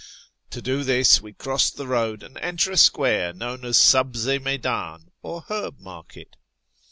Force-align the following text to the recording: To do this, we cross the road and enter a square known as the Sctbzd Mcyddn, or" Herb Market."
To 0.49 0.63
do 0.63 0.83
this, 0.83 1.21
we 1.21 1.31
cross 1.33 1.69
the 1.69 1.85
road 1.85 2.23
and 2.23 2.35
enter 2.39 2.71
a 2.71 2.75
square 2.77 3.31
known 3.33 3.63
as 3.63 3.77
the 3.91 4.03
Sctbzd 4.03 4.39
Mcyddn, 4.39 5.11
or" 5.21 5.41
Herb 5.47 5.79
Market." 5.79 6.37